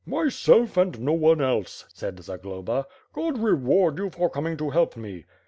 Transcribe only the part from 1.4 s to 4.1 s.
else,'^ said Zagloba. '^God reward you